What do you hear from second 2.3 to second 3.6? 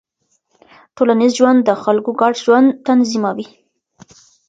ژوند تنظیموي.